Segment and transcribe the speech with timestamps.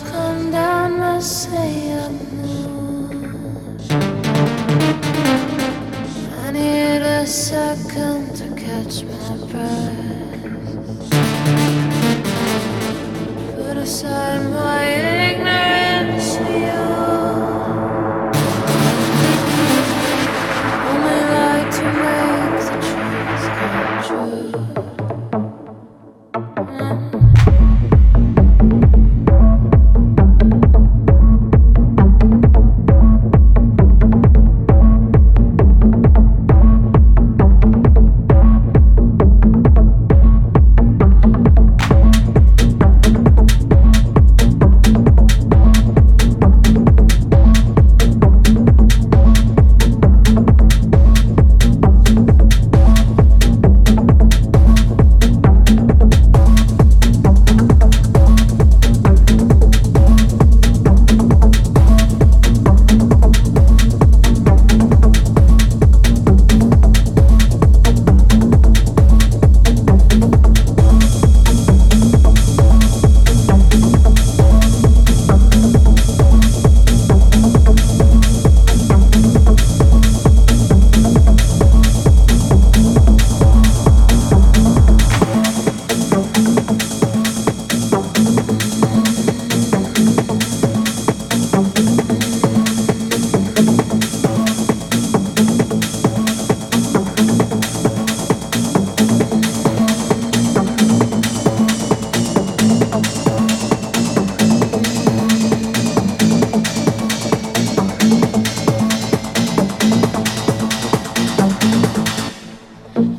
[0.00, 2.18] come down, say I'm.
[6.44, 9.91] I need a second to catch my breath.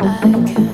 [0.06, 0.73] I can